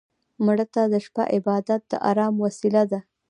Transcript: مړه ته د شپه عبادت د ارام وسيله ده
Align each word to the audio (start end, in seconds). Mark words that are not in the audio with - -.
مړه 0.45 0.65
ته 0.73 0.81
د 0.93 0.95
شپه 1.05 1.23
عبادت 1.35 1.81
د 1.91 1.93
ارام 2.09 2.33
وسيله 2.45 2.83
ده 2.91 2.99